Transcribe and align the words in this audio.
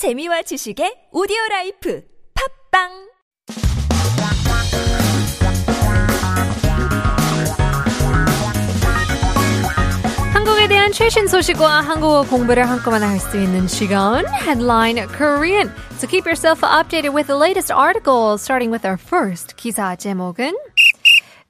재미와 0.00 0.40
지식의 0.48 1.12
오디오 1.12 1.36
라이프 1.50 2.00
팝빵 2.72 2.88
한국에 10.32 10.68
대한 10.68 10.90
최신 10.92 11.26
소식과 11.26 11.82
한국어 11.82 12.22
공부를 12.22 12.66
한꺼번에 12.66 13.04
할 13.04 13.20
수 13.20 13.36
있는 13.36 13.68
시간 13.68 14.24
Headline 14.26 15.06
Korean. 15.08 15.70
So 15.98 16.08
keep 16.08 16.24
yourself 16.24 16.62
updated 16.62 17.12
with 17.12 17.26
the 17.26 17.36
latest 17.36 17.70
articles, 17.70 18.40
starting 18.40 18.72
with 18.72 18.86
our 18.88 18.96
first 18.96 19.54
기사 19.56 19.96
제목은 19.96 20.56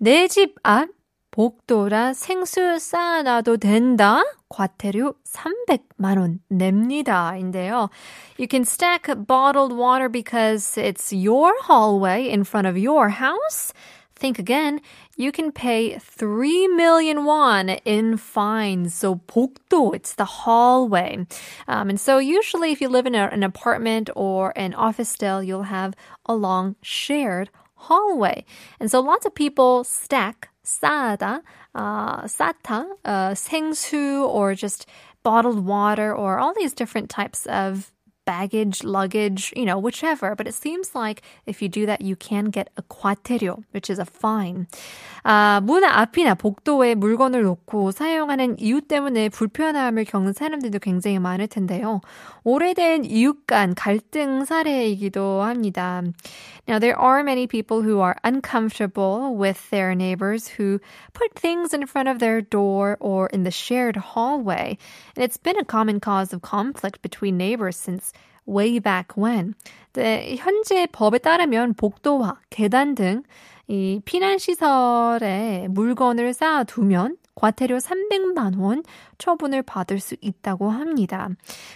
내 0.03 0.27
집 0.27 0.57
앞 0.65 0.89
복도라 1.36 2.14
생수 2.14 2.80
쌓아놔도 2.80 3.58
된다. 3.58 4.24
과태료 4.48 5.16
300만 5.26 6.18
원 6.18 6.40
냅니다. 6.48 7.36
인데요. 7.36 7.90
You 8.38 8.48
can 8.48 8.64
stack 8.64 9.12
bottled 9.28 9.74
water 9.76 10.08
because 10.08 10.78
it's 10.78 11.12
your 11.12 11.52
hallway 11.64 12.30
in 12.30 12.46
front 12.46 12.68
of 12.68 12.78
your 12.78 13.10
house. 13.10 13.74
Think 14.16 14.40
again. 14.40 14.80
You 15.18 15.34
can 15.34 15.52
pay 15.52 16.00
3 16.00 16.70
million 16.70 17.26
won 17.26 17.68
in 17.84 18.16
fines. 18.16 18.94
So 18.94 19.16
복도, 19.28 19.94
it's 19.94 20.16
the 20.16 20.48
hallway. 20.48 21.28
Um, 21.68 21.90
and 21.90 22.00
so 22.00 22.18
usually 22.18 22.72
if 22.72 22.80
you 22.80 22.88
live 22.88 23.06
in 23.06 23.14
a, 23.14 23.28
an 23.28 23.44
apartment 23.44 24.10
or 24.16 24.54
an 24.56 24.74
office 24.74 25.10
still, 25.10 25.44
you'll 25.44 25.64
have 25.64 25.96
a 26.26 26.34
long 26.34 26.78
shared 26.82 27.50
hallway. 27.76 28.46
And 28.80 28.90
so 28.90 29.02
lots 29.02 29.26
of 29.26 29.36
people 29.36 29.84
stack 29.84 30.50
Sada, 30.71 31.43
uh, 31.75 32.23
sata, 32.23 32.87
uh, 33.05 33.35
sengsu, 33.35 34.23
or 34.27 34.55
just 34.55 34.87
bottled 35.23 35.67
water, 35.67 36.15
or 36.15 36.39
all 36.39 36.55
these 36.55 36.73
different 36.73 37.11
types 37.11 37.47
of 37.47 37.91
baggage, 38.30 38.84
luggage, 38.84 39.54
you 39.56 39.66
know, 39.66 39.78
whichever. 39.78 40.36
But 40.36 40.48
it 40.48 40.56
seems 40.56 40.96
like 40.96 41.22
if 41.46 41.62
you 41.62 41.70
do 41.70 41.86
that, 41.86 42.02
you 42.02 42.16
can 42.16 42.46
get 42.46 42.70
a 42.76 42.82
과태료, 42.84 43.64
which 43.72 43.90
is 43.90 44.00
a 44.00 44.06
fine. 44.06 44.68
아, 45.24 45.60
문 45.64 45.84
앞이나 45.84 46.36
복도에 46.36 46.94
물건을 46.96 47.44
놓고 47.44 47.92
사용하는 47.92 48.60
이유 48.60 48.82
때문에 48.82 49.30
불편함을 49.30 50.06
겪는 50.06 50.34
사람들도 50.34 50.80
굉장히 50.80 51.18
많을 51.18 51.48
텐데요. 51.48 52.02
오래된 52.44 53.06
이웃 53.06 53.48
간 53.48 53.74
갈등 53.74 54.46
사례이기도 54.46 55.42
합니다. 55.42 56.04
Now, 56.68 56.80
there 56.80 56.98
are 56.98 57.24
many 57.24 57.46
people 57.46 57.84
who 57.84 58.00
are 58.02 58.18
uncomfortable 58.24 59.36
with 59.36 59.70
their 59.70 59.94
neighbors 59.94 60.48
who 60.48 60.80
put 61.14 61.34
things 61.36 61.74
in 61.74 61.86
front 61.86 62.10
of 62.10 62.18
their 62.18 62.42
door 62.42 62.98
or 63.00 63.28
in 63.28 63.44
the 63.44 63.52
shared 63.52 63.96
hallway. 63.96 64.78
And 65.16 65.24
it's 65.24 65.38
been 65.38 65.60
a 65.60 65.66
common 65.66 66.00
cause 66.00 66.34
of 66.34 66.42
conflict 66.42 67.04
between 67.04 67.38
neighbors 67.38 67.78
since 67.78 68.14
way 68.49 68.81
back 68.81 69.17
when. 69.17 69.55
네, 69.93 70.37
현재 70.37 70.87
법에 70.87 71.19
따르면 71.19 71.75
복도와 71.75 72.41
계단 72.51 72.95
등 72.95 73.23
이 73.71 74.01
피난 74.05 74.37
시설에 74.37 75.69
물건을 75.71 76.35
쌓아두면 76.35 77.19
과태료 77.37 77.77
300만 77.77 78.59
원 78.59 78.83
처분을 79.17 79.63
받을 79.63 80.01
수 80.01 80.17
있다고 80.21 80.71
합니다. 80.71 81.29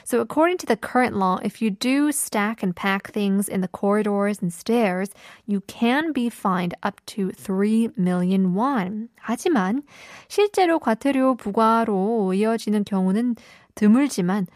So 0.05 0.19
according 0.21 0.59
to 0.59 0.67
the 0.67 0.77
current 0.77 1.17
law, 1.17 1.39
if 1.45 1.63
you 1.63 1.71
do 1.71 2.09
stack 2.09 2.65
and 2.65 2.75
pack 2.75 3.13
things 3.13 3.49
in 3.49 3.61
the 3.61 3.71
corridors 3.71 4.43
and 4.43 4.53
stairs, 4.53 5.15
you 5.47 5.61
can 5.69 6.13
be 6.13 6.27
fined 6.27 6.75
up 6.83 6.99
to 7.15 7.31
3 7.31 7.91
million 7.97 8.57
won. 8.57 9.09
하지만 9.21 9.85
실제로 10.27 10.81
과태료 10.81 11.37
부과로 11.37 12.35
이어지는 12.35 12.83
경우는 12.85 13.37
드물지만 13.77 14.49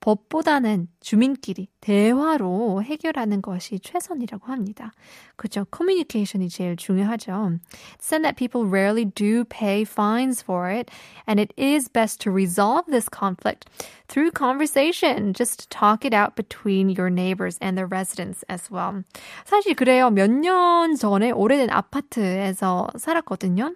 법보다는 0.00 0.88
주민끼리 1.00 1.68
대화로 1.80 2.82
해결하는 2.82 3.42
것이 3.42 3.78
최선이라고 3.80 4.46
합니다. 4.46 4.92
그죠? 5.36 5.66
커뮤니케이션이 5.70 6.48
제일 6.48 6.76
중요하죠. 6.76 7.58
Said 8.00 8.22
that 8.22 8.36
people 8.36 8.66
rarely 8.66 9.04
do 9.04 9.44
pay 9.44 9.82
fines 9.82 10.42
for 10.42 10.70
it, 10.70 10.90
and 11.28 11.40
it 11.40 11.52
is 11.56 11.88
best 11.88 12.20
to 12.22 12.32
resolve 12.32 12.84
this 12.90 13.08
conflict 13.08 13.68
through 14.08 14.32
conversation. 14.32 15.32
Just 15.34 15.68
talk 15.70 16.04
it 16.04 16.14
out 16.14 16.34
between 16.34 16.88
your 16.88 17.10
neighbors 17.10 17.58
and 17.60 17.76
the 17.76 17.86
residents 17.86 18.42
as 18.48 18.70
well. 18.72 19.04
사실 19.44 19.74
그래요. 19.74 20.10
몇 20.10 20.30
년 20.30 20.96
전에 20.96 21.30
오래된 21.30 21.70
아파트에서 21.70 22.88
살았거든요. 22.96 23.74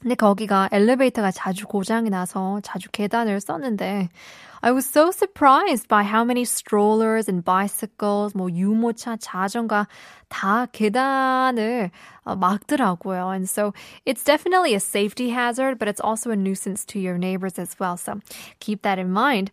근데 0.00 0.14
거기가 0.14 0.68
엘리베이터가 0.70 1.32
자주 1.32 1.66
고장이 1.66 2.08
나서 2.10 2.60
자주 2.62 2.88
계단을 2.90 3.40
썼는데 3.40 4.08
I 4.60 4.72
was 4.72 4.86
so 4.86 5.10
surprised 5.12 5.86
by 5.88 6.02
how 6.02 6.24
many 6.24 6.42
strollers 6.42 7.28
and 7.28 7.44
bicycles, 7.44 8.36
뭐 8.36 8.50
유모차, 8.50 9.16
자전거 9.20 9.86
다 10.28 10.66
계단을 10.72 11.90
막더라고요. 12.24 13.30
And 13.30 13.48
so 13.48 13.72
it's 14.04 14.24
definitely 14.24 14.74
a 14.74 14.80
safety 14.80 15.30
hazard, 15.30 15.78
but 15.78 15.88
it's 15.88 16.00
also 16.00 16.30
a 16.30 16.36
nuisance 16.36 16.84
to 16.86 16.98
your 16.98 17.18
neighbors 17.18 17.58
as 17.58 17.76
well. 17.78 17.96
So 17.96 18.18
keep 18.58 18.82
that 18.82 18.98
in 18.98 19.12
mind. 19.12 19.50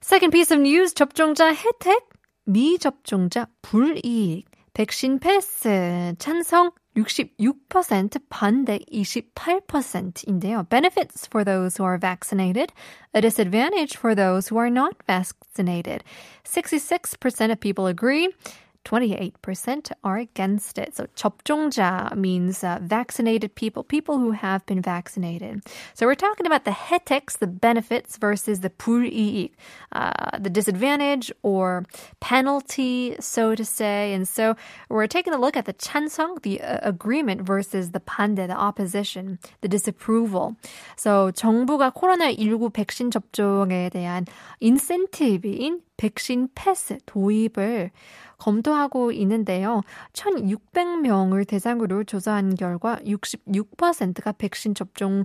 Second 0.00 0.32
piece 0.32 0.50
of 0.50 0.60
news, 0.60 0.92
접종자 0.92 1.54
혜택, 1.54 2.08
미접종자 2.48 3.46
불이익, 3.62 4.46
백신 4.74 5.20
패스, 5.20 6.14
찬성 6.18 6.72
66% 6.95 8.19
반대 8.29 8.79
28%인데요. 8.91 10.67
Benefits 10.69 11.25
for 11.25 11.45
those 11.45 11.77
who 11.77 11.85
are 11.85 11.97
vaccinated, 11.97 12.73
a 13.13 13.21
disadvantage 13.21 13.95
for 13.95 14.13
those 14.13 14.49
who 14.49 14.57
are 14.57 14.69
not 14.69 14.95
vaccinated. 15.07 16.03
66% 16.43 17.51
of 17.51 17.59
people 17.59 17.87
agree. 17.87 18.29
28% 18.85 19.91
are 20.03 20.17
against 20.17 20.77
it. 20.77 20.95
So 20.95 21.07
접종자 21.15 22.15
means 22.15 22.63
uh, 22.63 22.79
vaccinated 22.81 23.53
people, 23.55 23.83
people 23.83 24.17
who 24.17 24.31
have 24.31 24.65
been 24.65 24.81
vaccinated. 24.81 25.61
So 25.93 26.07
we're 26.07 26.15
talking 26.15 26.45
about 26.45 26.65
the 26.65 26.71
혜택s, 26.71 27.37
the 27.37 27.47
benefits 27.47 28.17
versus 28.17 28.61
the 28.61 28.69
불이익, 28.69 29.51
uh, 29.91 30.37
the 30.39 30.49
disadvantage 30.49 31.31
or 31.43 31.85
penalty, 32.19 33.15
so 33.19 33.55
to 33.55 33.63
say. 33.63 34.13
And 34.13 34.27
so 34.27 34.55
we're 34.89 35.07
taking 35.07 35.33
a 35.33 35.39
look 35.39 35.55
at 35.55 35.65
the 35.65 35.73
찬성, 35.73 36.41
the 36.41 36.61
uh, 36.61 36.79
agreement 36.81 37.41
versus 37.41 37.91
the 37.91 37.99
반대, 37.99 38.47
the 38.47 38.57
opposition, 38.57 39.37
the 39.61 39.67
disapproval. 39.67 40.55
So 40.95 41.31
정부가 41.31 41.93
코로나19 41.93 42.73
백신 42.73 43.11
접종에 43.11 43.89
대한 43.91 44.25
인센티브인 44.59 45.81
백신 45.97 46.49
패스 46.55 46.97
도입을 47.05 47.91
검토하고 48.37 49.11
있는데요. 49.11 49.81
1,600명을 50.13 51.47
대상으로 51.47 52.03
조사한 52.03 52.55
결과 52.55 52.97
66%가 53.05 54.31
백신 54.33 54.73
접종 54.73 55.23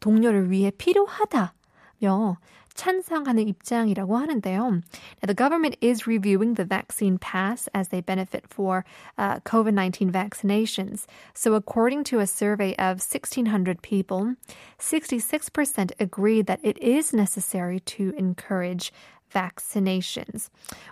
동료를 0.00 0.50
위해 0.50 0.70
필요하다며 0.70 2.38
찬성하는 2.76 3.48
입장이라고 3.48 4.16
하는데요. 4.16 4.62
Now, 4.62 5.26
the 5.26 5.34
government 5.34 5.76
is 5.80 6.06
reviewing 6.06 6.54
the 6.54 6.64
vaccine 6.64 7.18
pass 7.18 7.68
as 7.74 7.88
they 7.88 8.00
benefit 8.00 8.44
for 8.48 8.84
uh, 9.18 9.40
COVID-19 9.40 10.12
vaccinations. 10.12 11.06
So 11.34 11.54
according 11.54 12.04
to 12.04 12.20
a 12.20 12.26
survey 12.26 12.76
of 12.76 13.00
1,600 13.00 13.82
people, 13.82 14.36
66% 14.78 15.92
agree 15.98 16.42
that 16.42 16.60
it 16.62 16.78
is 16.78 17.12
necessary 17.12 17.80
to 17.96 18.14
encourage 18.16 18.92
vaccinations. 19.34 20.48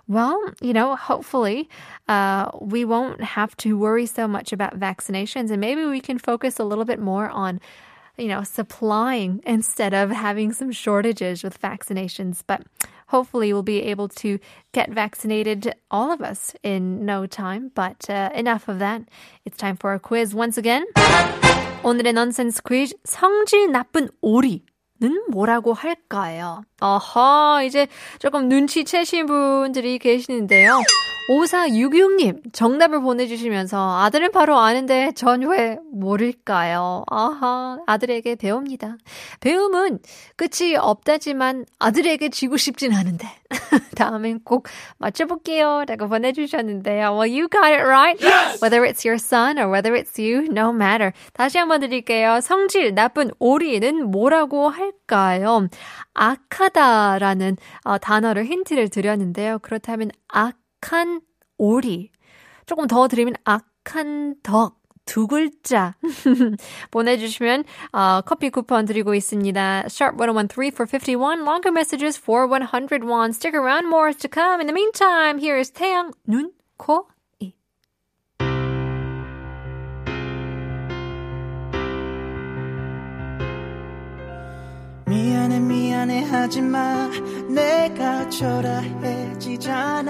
Well, 0.09 0.39
you 0.61 0.73
know, 0.73 0.97
hopefully 0.97 1.69
uh, 2.09 2.51
we 2.61 2.85
won't 2.85 3.23
have 3.23 3.57
to 3.59 3.79
worry 3.79 4.07
so 4.07 4.29
much 4.29 4.53
about 4.53 4.79
vaccinations 4.79 5.51
and 5.51 5.61
maybe 5.61 5.85
we 5.85 6.01
can 6.01 6.19
focus 6.19 6.59
a 6.59 6.65
little 6.65 6.85
bit 6.85 7.01
more 7.01 7.29
on 7.31 7.61
you 8.17 8.29
know, 8.29 8.43
supplying 8.43 9.41
instead 9.45 9.93
of 9.93 10.11
having 10.11 10.53
some 10.53 10.71
shortages 10.71 11.43
with 11.43 11.61
vaccinations. 11.61 12.43
But 12.47 12.63
hopefully 13.09 13.53
we'll 13.53 13.63
be 13.63 13.83
able 13.83 14.09
to 14.09 14.39
get 14.73 14.91
vaccinated, 14.91 15.75
all 15.91 16.13
of 16.13 16.21
us, 16.21 16.55
in 16.63 17.05
no 17.05 17.27
time. 17.27 17.73
But 17.75 18.09
uh, 18.09 18.31
enough 18.35 18.69
of 18.69 18.79
that. 18.79 19.03
It's 19.45 19.57
time 19.57 19.77
for 19.77 19.95
a 19.95 19.99
quiz 19.99 20.35
once 20.35 20.57
again. 20.59 20.85
오늘의 21.83 22.13
nonsense 22.15 22.61
quiz. 22.61 22.95
성질 23.05 23.71
나쁜 23.71 24.09
오리. 24.23 24.63
는 25.02 25.24
뭐라고 25.30 25.74
할까요? 25.74 26.62
어허, 26.82 27.64
이제 27.64 27.88
조금 28.20 28.50
눈치채신 28.50 29.28
분들이 29.28 29.98
계시는데요. 29.98 30.82
5466님, 31.30 32.52
정답을 32.54 33.02
보내주시면서 33.02 34.00
아들은 34.00 34.32
바로 34.32 34.58
아는데 34.58 35.12
전 35.14 35.44
왜 35.44 35.78
모를까요? 35.92 37.04
아하, 37.08 37.78
아들에게 37.86 38.36
배웁니다. 38.36 38.98
배움은 39.40 40.00
끝이 40.36 40.76
없다지만 40.76 41.66
아들에게 41.78 42.30
지고 42.30 42.58
싶진 42.58 42.94
않은데. 42.94 43.28
다음엔 43.96 44.42
꼭 44.44 44.68
맞춰볼게요. 44.98 45.84
라고 45.88 46.08
보내주셨는데요. 46.08 47.14
Well, 47.16 47.30
you 47.32 47.48
got 47.48 47.72
it 47.72 47.84
right. 47.84 48.20
Yes! 48.24 48.62
Whether 48.62 48.84
it's 48.86 49.06
your 49.06 49.18
son 49.18 49.60
or 49.60 49.72
whether 49.72 49.94
it's 49.96 50.20
you, 50.20 50.48
no 50.50 50.72
matter. 50.72 51.14
다시 51.34 51.58
한번 51.60 51.82
드릴게요. 51.82 52.42
성질 52.42 52.94
나쁜 52.96 53.30
오리는 53.40 54.10
뭐라고 54.12 54.70
할까요? 54.70 55.68
악하다라는 56.14 57.58
어, 57.86 57.98
단어를 57.98 58.46
힌트를 58.46 58.90
드렸는데요. 58.90 59.60
그렇다면 59.60 60.10
악 60.28 60.56
한 60.82 61.22
오리. 61.58 62.12
조금 62.66 62.88
더 62.88 63.08
드리면 63.08 63.36
악한 63.44 64.36
덕. 64.44 64.80
두 65.06 65.26
글자 65.26 65.96
보내주시면 66.92 67.64
어, 67.94 68.22
커피 68.22 68.52
쿠폰 68.52 68.86
드리고 68.86 69.16
있습니다. 69.16 69.86
Sharp 69.88 70.18
1013 70.20 70.72
for 70.72 70.86
51. 70.86 71.42
Longer 71.44 71.72
messages 71.72 72.16
for 72.16 72.46
101. 72.48 73.34
Stick 73.34 73.56
around. 73.56 73.88
More 73.88 74.10
is 74.10 74.18
to 74.18 74.30
come. 74.30 74.62
In 74.62 74.68
the 74.68 74.74
meantime, 74.74 75.40
here 75.40 75.58
is 75.58 75.72
태양 75.72 76.12
눈, 76.28 76.52
코, 76.78 77.08
미안해 85.10 85.60
미안해 85.60 86.24
하지마. 86.26 87.10
내가 87.50 88.30
초라해지잖아. 88.30 90.10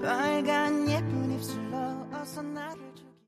빨간 0.00 0.61